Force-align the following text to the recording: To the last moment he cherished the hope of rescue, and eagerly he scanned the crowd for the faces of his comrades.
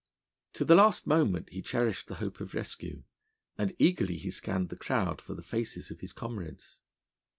To 0.53 0.65
the 0.65 0.73
last 0.73 1.05
moment 1.05 1.51
he 1.51 1.61
cherished 1.61 2.07
the 2.07 2.15
hope 2.15 2.41
of 2.41 2.55
rescue, 2.55 3.03
and 3.55 3.75
eagerly 3.77 4.17
he 4.17 4.31
scanned 4.31 4.69
the 4.69 4.75
crowd 4.75 5.21
for 5.21 5.35
the 5.35 5.43
faces 5.43 5.91
of 5.91 5.99
his 5.99 6.11
comrades. 6.11 6.75